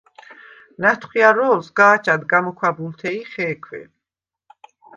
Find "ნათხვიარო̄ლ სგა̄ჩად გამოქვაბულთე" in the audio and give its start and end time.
0.81-3.09